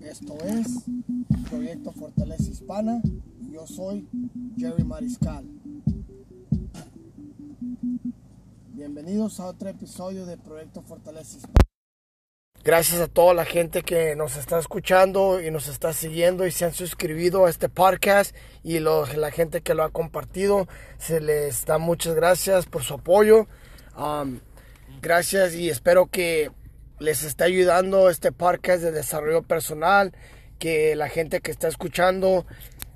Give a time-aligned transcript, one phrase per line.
[0.00, 0.66] Esto es
[1.48, 3.00] Proyecto Fortaleza Hispana.
[3.52, 4.08] Yo soy
[4.56, 5.44] Jerry Mariscal.
[8.72, 11.54] Bienvenidos a otro episodio de Proyecto Fortaleza Hispana.
[12.64, 16.64] Gracias a toda la gente que nos está escuchando y nos está siguiendo y se
[16.64, 18.34] han suscrito a este podcast
[18.64, 20.66] y la gente que lo ha compartido.
[20.98, 23.46] Se les da muchas gracias por su apoyo.
[25.00, 26.50] Gracias y espero que
[27.00, 30.12] les esté ayudando este podcast de desarrollo personal,
[30.58, 32.46] que la gente que está escuchando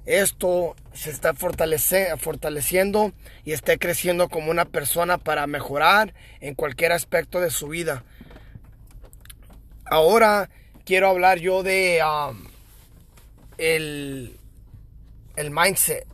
[0.04, 3.12] esto se está fortaleciendo
[3.44, 8.04] y esté creciendo como una persona para mejorar en cualquier aspecto de su vida.
[9.84, 10.50] Ahora
[10.84, 12.48] quiero hablar yo de um,
[13.58, 14.36] el,
[15.36, 16.04] el mindset,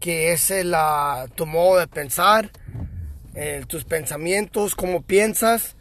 [0.00, 0.74] que es el,
[1.34, 2.50] tu modo de pensar,
[3.68, 5.76] tus pensamientos, cómo piensas.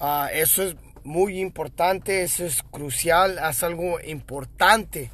[0.00, 5.10] Uh, eso es muy importante, eso es crucial, es algo importante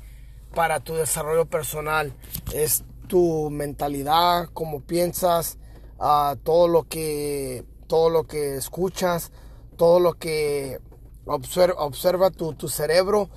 [0.54, 2.12] para tu desarrollo personal.
[2.54, 5.58] Es tu mentalidad, cómo piensas,
[5.98, 9.32] uh, todo lo que todo lo que escuchas,
[9.76, 10.80] todo lo que
[11.24, 13.28] observa, observa tu, tu cerebro.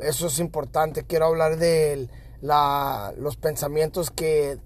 [0.00, 1.04] Eso es importante.
[1.04, 2.08] Quiero hablar de
[2.40, 4.58] la, los pensamientos que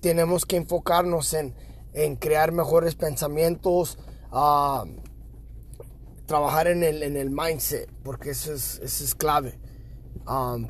[0.00, 1.54] tenemos que enfocarnos en,
[1.94, 3.98] en, crear mejores pensamientos,
[6.26, 9.58] trabajar en el, en el mindset, porque eso es, eso es clave.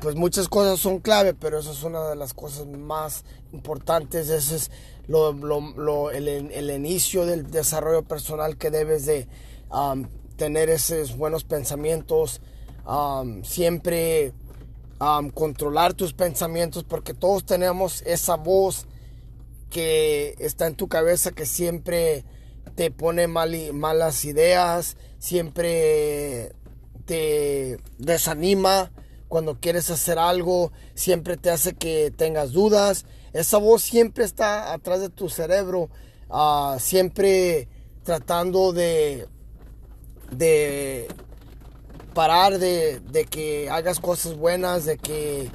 [0.01, 4.29] Pues muchas cosas son clave, pero eso es una de las cosas más importantes.
[4.29, 4.71] Ese es
[5.07, 9.27] lo, lo, el, el, inicio del desarrollo personal que debes de
[10.37, 12.41] tener esos buenos pensamientos,
[13.43, 14.33] siempre
[15.33, 18.87] controlar tus pensamientos, porque todos tenemos esa voz
[19.69, 22.25] que está en tu cabeza que siempre
[22.75, 26.53] te pone mal, malas ideas, siempre
[27.05, 28.91] te desanima
[29.27, 33.05] cuando quieres hacer algo, siempre te hace que tengas dudas.
[33.33, 35.89] Esa voz siempre está atrás de tu cerebro,
[36.29, 37.67] uh, siempre
[38.03, 39.27] tratando de
[40.31, 41.07] de
[42.13, 45.49] parar de, que hagas cosas buenas, de que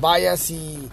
[0.00, 0.88] vayas y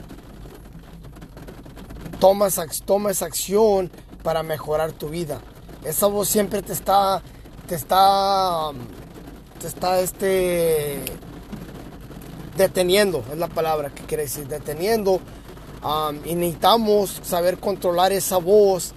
[2.19, 3.91] tomas, tomes acción
[4.27, 5.39] para mejorar tu vida.
[5.85, 7.21] Esa voz siempre te está,
[7.65, 8.71] te está,
[9.57, 11.01] te está este,
[12.57, 15.21] deteniendo, es la palabra que quiere decir, deteniendo.
[16.25, 18.91] Y necesitamos saber controlar esa voz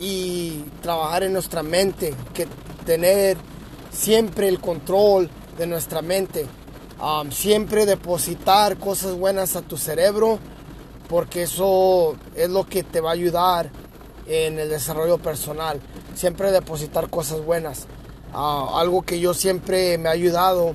[0.00, 2.48] y trabajar en nuestra mente, que
[2.84, 3.36] tener
[3.92, 6.46] siempre el control de nuestra mente,
[7.30, 10.40] siempre depositar cosas buenas a tu cerebro,
[11.08, 13.83] porque eso es lo que te va a ayudar
[14.26, 15.80] en el desarrollo personal,
[16.14, 17.86] siempre depositar cosas buenas.
[18.32, 20.74] Uh, algo que yo siempre me ha ayudado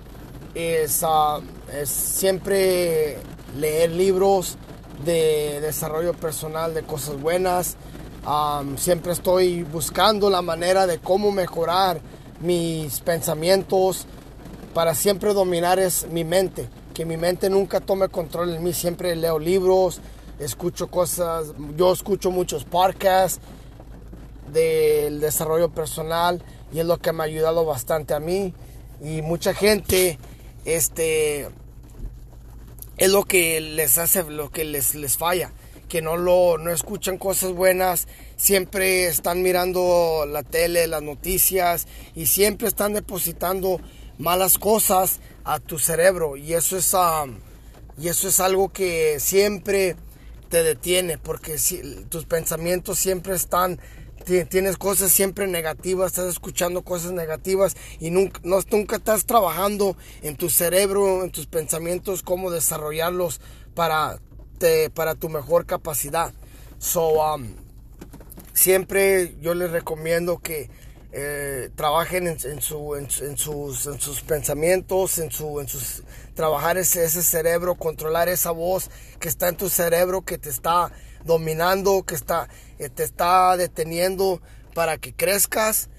[0.56, 1.42] es, uh,
[1.74, 3.18] es siempre
[3.58, 4.58] leer libros
[5.04, 7.78] de desarrollo personal, de cosas buenas,
[8.78, 12.00] siempre estoy buscando la manera de cómo mejorar
[12.42, 14.06] mis pensamientos
[14.74, 16.70] para siempre dominar es mi mente.
[16.94, 18.74] Que mi mente nunca tome control en mí.
[18.74, 20.00] Siempre leo libros,
[20.40, 21.54] escucho cosas.
[21.76, 23.40] Yo escucho muchos podcasts
[24.52, 26.42] del desarrollo personal
[26.72, 28.54] y es lo que me ha ayudado bastante a mí.
[29.02, 30.18] Y mucha gente,
[30.66, 31.50] este,
[32.98, 35.52] es lo que les hace, lo que les, les falla
[35.90, 38.08] que no lo no escuchan cosas buenas,
[38.38, 43.82] siempre están mirando la tele, las noticias y siempre están depositando
[44.20, 47.40] malas cosas a tu cerebro y eso es um,
[47.98, 49.98] y eso es algo que siempre
[50.50, 53.80] te detiene porque si, tus pensamientos siempre están
[54.50, 60.36] tienes cosas siempre negativas, estás escuchando cosas negativas y nunca, no, nunca estás trabajando en
[60.36, 63.42] tu cerebro, en tus pensamientos, cómo desarrollarlos
[63.74, 64.20] para
[64.94, 66.34] para tu mejor capacidad.
[66.80, 67.48] So, um,
[68.54, 70.70] siempre yo les recomiendo que
[71.12, 76.04] eh, trabajen en, su, en, sus, en, sus, pensamientos, en, su, en sus,
[76.36, 78.90] trabajar ese, ese, cerebro, controlar esa voz
[79.20, 80.92] que está en tu cerebro, que te está
[81.26, 82.48] dominando, que está,
[82.78, 84.42] eh, te está deteniendo
[84.74, 85.90] para que crezcas.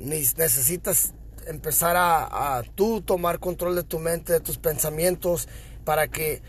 [0.00, 1.14] Necesitas
[1.46, 5.48] empezar a, a tú tomar control de tu mente, de tus pensamientos,
[5.84, 6.42] para que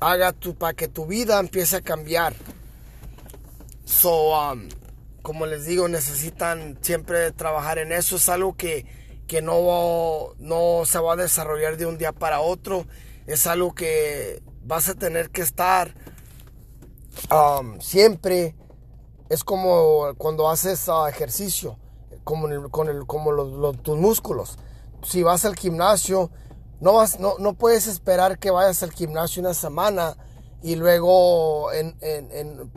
[0.00, 2.34] haga tu, para que tu vida empiece a cambiar.
[3.84, 4.68] So, um,
[5.24, 8.16] como les digo, necesitan siempre trabajar en eso.
[8.16, 8.84] Es algo que,
[9.26, 12.84] que no, no se va a desarrollar de un día para otro.
[13.26, 15.94] Es algo que vas a tener que estar
[17.30, 18.54] um, siempre.
[19.30, 21.78] Es como cuando haces uh, ejercicio.
[22.22, 24.58] como, con el, como los, tus músculos.
[25.02, 26.30] Si vas al gimnasio,
[26.80, 30.18] no, vas, no, no puedes esperar que vayas al gimnasio una semana
[30.64, 31.94] y luego en,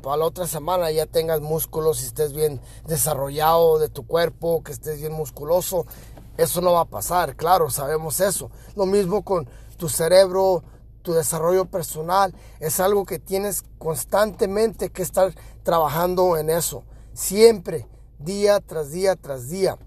[0.03, 4.73] para la otra semana ya tengas músculos y estés bien desarrollado de tu cuerpo, que
[4.73, 5.85] estés bien musculoso.
[6.35, 8.51] Eso no va a pasar, claro, sabemos eso.
[8.75, 9.47] Lo mismo con
[9.77, 10.65] tu cerebro,
[11.01, 12.35] tu desarrollo personal.
[12.59, 16.83] Es algo que tienes constantemente que estar trabajando en eso.
[17.13, 17.87] Siempre,
[18.19, 19.77] día tras día tras día.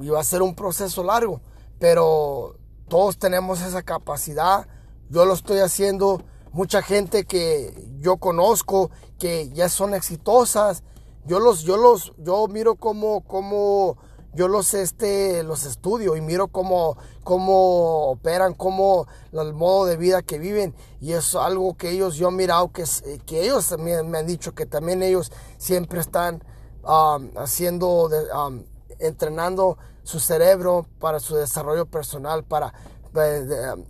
[0.00, 1.42] y va a ser un proceso largo,
[1.78, 2.56] pero
[2.88, 4.66] todos tenemos esa capacidad.
[5.10, 6.22] Yo lo estoy haciendo
[6.54, 10.84] mucha gente que yo conozco que ya son exitosas.
[11.26, 13.96] Yo los, yo los, yo miro como, como,
[14.34, 20.22] yo los, este, los estudio y miro cómo, cómo operan, cómo el modo de vida
[20.22, 20.76] que viven.
[21.00, 22.84] Y es algo que ellos, yo he mirado que,
[23.26, 26.44] que ellos también me han dicho que también ellos siempre están
[26.84, 28.62] um, haciendo, um,
[29.00, 32.74] entrenando su cerebro para su desarrollo personal, para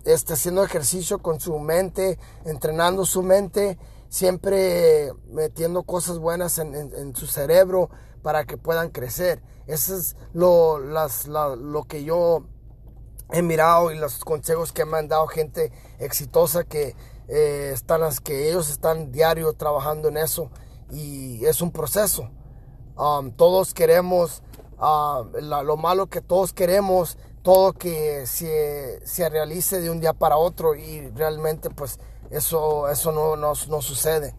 [0.04, 3.78] este, haciendo ejercicio con su mente, entrenando su mente,
[4.08, 7.90] siempre metiendo cosas buenas en, su cerebro
[8.22, 9.42] para que puedan crecer.
[9.66, 12.44] Eso es lo, las, lo que yo
[13.32, 16.94] he mirado y los consejos que me han dado gente exitosa que,
[17.28, 20.50] eh, están, que ellos están diario trabajando en eso
[20.90, 22.30] y es un proceso.
[22.96, 24.42] Um, todos queremos,
[24.78, 30.38] uh, lo malo que todos queremos todo que se, se, realice de un día para
[30.38, 32.00] otro y realmente pues
[32.30, 34.34] eso, eso no, no, no sucede.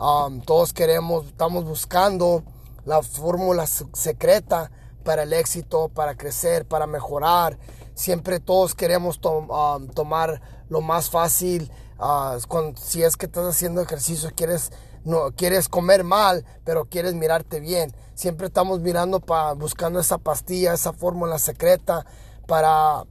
[0.00, 2.42] Um, todos queremos, estamos buscando
[2.84, 4.72] la fórmula secreta
[5.04, 7.56] para el éxito, para crecer, para mejorar.
[7.94, 11.70] Siempre todos queremos um, tomar lo más fácil.
[12.00, 14.72] Uh, si es que estás haciendo ejercicio, quieres,
[15.04, 17.94] no, quieres comer mal, pero quieres mirarte bien.
[18.14, 22.04] Siempre estamos mirando, para buscando esa pastilla, esa fórmula secreta
[22.48, 23.04] para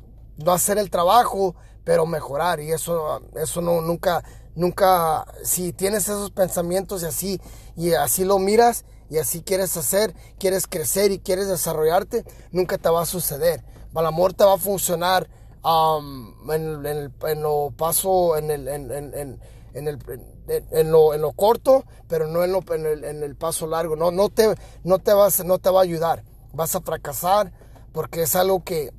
[0.43, 1.55] no hacer el trabajo,
[1.85, 2.59] pero mejorar.
[2.59, 4.23] Y eso, eso no, nunca,
[4.55, 7.41] nunca, si tienes esos pensamientos y así,
[7.77, 12.89] y así lo miras, y así quieres hacer, quieres crecer y quieres desarrollarte, nunca te
[12.89, 13.63] va a suceder.
[13.95, 15.29] El amor te va a funcionar
[15.63, 19.39] um, en, en, lo paso, en el, en, en,
[19.73, 19.99] en el,
[20.47, 23.95] en lo, en lo corto, pero no en, lo, en, el, en el paso largo.
[23.95, 26.23] No, no, te, no, te vas, no te va a ayudar.
[26.53, 27.53] Vas a fracasar
[27.91, 28.91] porque es algo que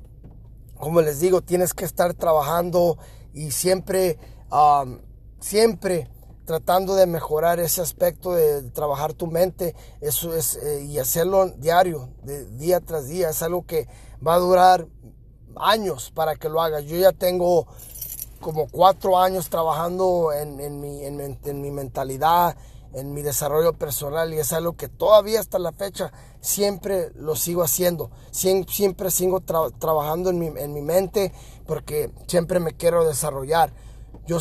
[0.79, 2.97] como les digo, tienes que estar trabajando
[3.33, 4.17] y siempre,
[5.39, 6.09] siempre
[6.45, 12.09] tratando de mejorar ese aspecto de, trabajar tu mente eso es, eh, y hacerlo diario,
[12.23, 13.29] de día tras día.
[13.29, 13.87] Es algo que
[14.25, 14.87] va a durar
[15.57, 16.85] años para que lo hagas.
[16.85, 17.67] Yo ya tengo
[18.39, 22.55] como cuatro años trabajando en, mi mentalidad,
[22.93, 27.63] en mi desarrollo personal y es algo que todavía hasta la fecha siempre lo sigo
[27.63, 28.11] haciendo.
[28.31, 31.33] siempre sigo trabajando en mi, en mi mente
[31.67, 33.73] porque siempre me quiero desarrollar.
[34.25, 34.39] Yo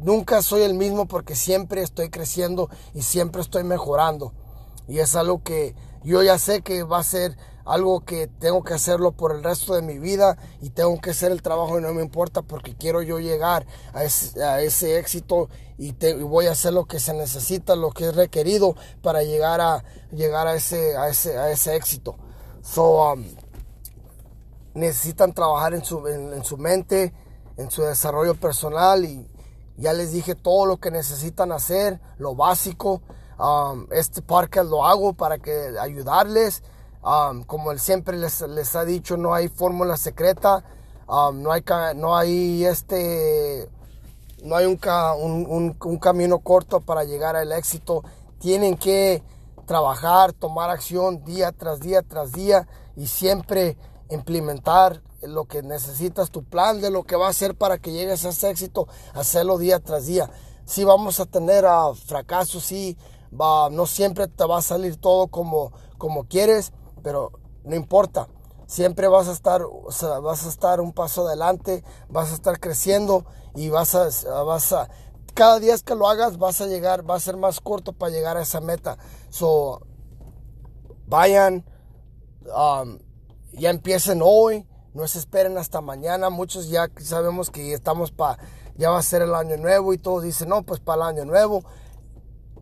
[0.00, 4.32] nunca soy el mismo porque siempre estoy creciendo y siempre estoy mejorando.
[4.88, 5.74] Y es algo que
[6.04, 9.74] yo ya sé que va a ser algo que tengo que hacerlo por el resto
[9.74, 13.02] de mi vida y tengo que hacer el trabajo y no me importa porque quiero
[13.02, 15.48] yo llegar a ese, éxito
[15.78, 15.92] y,
[16.22, 20.46] voy a hacer lo que se necesita, lo que es requerido para llegar a, llegar
[20.46, 22.16] a, ese, a, ese, a ese éxito.
[22.62, 23.24] So, um,
[24.74, 27.12] necesitan trabajar en su, en, su mente,
[27.56, 29.26] en su desarrollo personal y
[29.76, 33.02] ya les dije todo lo que necesitan hacer, lo básico.
[33.38, 36.62] Um, este parque lo hago para que ayudarles
[37.02, 40.64] Como él siempre les, les, ha dicho, no hay fórmula secreta,
[41.08, 41.64] no, hay,
[41.96, 43.68] no hay este,
[44.44, 44.78] no hay un,
[45.48, 48.02] un, un, camino corto para llegar al éxito.
[48.38, 49.22] Tienen que
[49.66, 53.76] trabajar, tomar acción día tras día tras día y siempre
[54.10, 58.24] implementar lo que necesitas, tu plan de lo que va a hacer para que llegues
[58.24, 60.30] a ese éxito, hacerlo día tras día.
[60.64, 62.96] Si vamos a tener uh, fracasos, sí,
[63.32, 67.32] va, no siempre te va a salir todo como, como quieres, pero
[67.64, 68.28] no importa.
[68.66, 69.62] Siempre vas a estar,
[70.22, 74.08] vas a estar un paso adelante, vas a estar creciendo y vas a,
[74.44, 74.88] vas a,
[75.34, 78.36] cada día que lo hagas vas a llegar, va a ser más corto para llegar
[78.36, 78.96] a esa meta.
[79.30, 79.82] So,
[81.06, 81.64] vayan,
[82.46, 82.98] um,
[83.52, 86.30] ya empiecen hoy, no se esperen hasta mañana.
[86.30, 88.38] Muchos ya sabemos que estamos para,
[88.76, 91.24] ya va a ser el año nuevo y todos dicen, no, pues para el año
[91.24, 91.62] nuevo.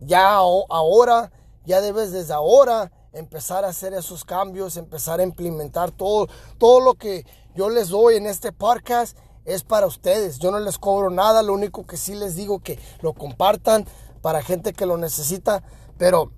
[0.01, 1.31] Ya ahora,
[1.65, 6.27] ya debes desde ahora empezar a hacer esos cambios, empezar a implementar todo,
[6.57, 7.25] todo lo que
[7.55, 10.39] yo les doy en este podcast es para ustedes.
[10.39, 13.85] Yo no les cobro nada, lo único que sí les digo que lo compartan
[14.21, 15.63] para gente que lo necesita,
[15.97, 16.31] pero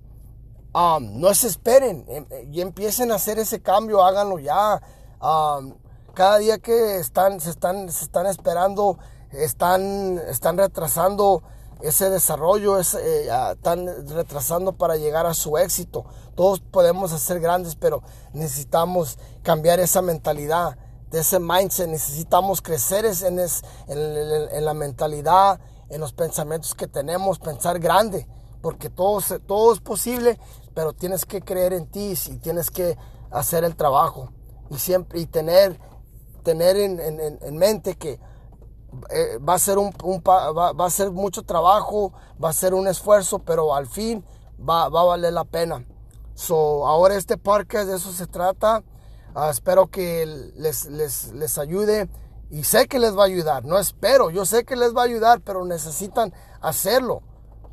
[0.74, 4.82] um, no se esperen em, y empiecen a hacer ese cambio, háganlo ya.
[5.20, 5.74] Um,
[6.14, 8.98] cada día que están, se, están, se están esperando,
[9.32, 11.42] están, están retrasando
[11.84, 16.06] ese desarrollo, eh, están retrasando para llegar a su éxito.
[16.34, 20.78] Todos podemos hacer grandes, pero necesitamos cambiar esa mentalidad,
[21.10, 21.88] de ese mindset.
[21.88, 25.60] Necesitamos crecer en, en, la mentalidad,
[25.90, 28.26] en los pensamientos que tenemos, pensar grande,
[28.62, 30.40] porque todo, todo es posible,
[30.72, 32.96] pero tienes que creer en ti y tienes que
[33.30, 34.30] hacer el trabajo
[34.70, 35.78] y siempre y tener,
[36.42, 38.18] tener en, en mente que
[39.10, 43.38] eh, va, a ser un, va, a ser mucho trabajo, va a ser un esfuerzo,
[43.40, 44.24] pero al fin
[44.58, 45.84] va, va a valer la pena.
[46.34, 48.82] So, ahora este parque de eso se trata.
[49.34, 52.08] Ah, espero que les, les, les, ayude
[52.50, 53.64] y sé que les va a ayudar.
[53.64, 57.22] No espero, yo sé que les va a ayudar, pero necesitan hacerlo.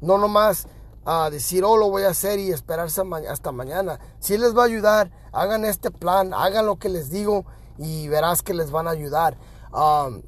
[0.02, 0.68] No nomás
[1.06, 4.00] a decir, oh, lo voy a hacer y esperarse hasta mañana.
[4.20, 7.46] Si les va a ayudar, hagan este plan, hagan lo que les digo
[7.78, 9.38] y verás que les van a ayudar.
[9.74, 10.22] Um,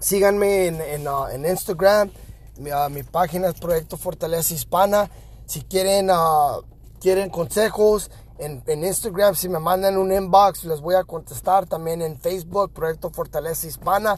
[0.00, 2.10] síganme en, en, en Instagram,
[2.58, 5.10] mi, uh, mi, página es Proyecto Fortaleza Hispana.
[5.46, 6.62] Si quieren, uh,
[7.00, 11.66] quieren consejos, en, en, Instagram, si me mandan un inbox, les voy a contestar.
[11.66, 14.16] También en Facebook, Proyecto Fortaleza Hispana.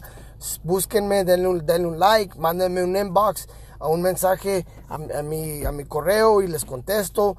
[0.63, 3.47] Búsquenme, denle un, denle un like, mándenme un inbox
[3.79, 7.35] a un mensaje a, mi, a mi correo y les contesto.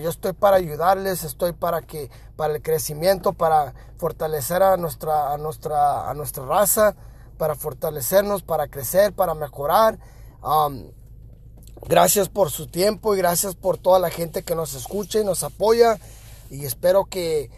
[0.00, 5.36] Yo estoy para ayudarles, estoy para que para el crecimiento, para fortalecer a nuestra a
[5.36, 6.94] nuestra a nuestra raza,
[7.34, 9.98] para fortalecernos, para crecer, para mejorar.
[10.42, 10.90] Um,
[11.86, 15.42] gracias por su tiempo y gracias por toda la gente que nos escucha y nos
[15.42, 15.98] apoya
[16.50, 17.50] y espero que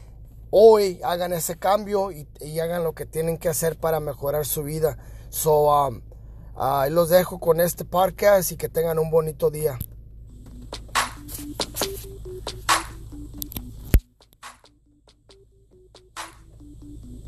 [0.51, 2.27] hoy hagan ese cambio y,
[2.61, 4.97] hagan lo que tienen que hacer para mejorar su vida.
[5.29, 6.01] So, um,
[6.91, 9.79] los dejo con este podcast y que tengan un bonito día.